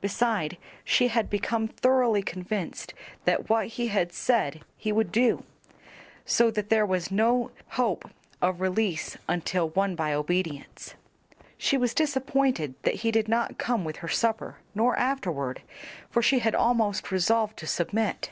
Beside 0.00 0.56
she 0.84 1.08
had 1.08 1.28
become 1.28 1.68
thoroughly 1.68 2.22
convinced 2.22 2.94
that 3.26 3.50
what 3.50 3.66
he 3.66 3.88
had 3.88 4.10
said 4.10 4.62
he 4.78 4.90
would 4.90 5.12
do, 5.12 5.44
so 6.24 6.50
that 6.50 6.70
there 6.70 6.86
was 6.86 7.10
no 7.10 7.50
hope 7.72 8.08
of 8.40 8.62
release 8.62 9.18
until 9.28 9.68
won 9.68 9.94
by 9.94 10.14
obedience. 10.14 10.94
She 11.58 11.76
was 11.76 11.92
disappointed 11.92 12.72
that 12.84 12.94
he 13.04 13.10
did 13.10 13.28
not 13.28 13.58
come 13.58 13.84
with 13.84 13.96
her 13.96 14.08
supper 14.08 14.56
nor 14.74 14.96
afterward, 14.98 15.60
for 16.08 16.22
she 16.22 16.38
had 16.38 16.54
almost 16.54 17.12
resolved 17.12 17.58
to 17.58 17.66
submit. 17.66 18.30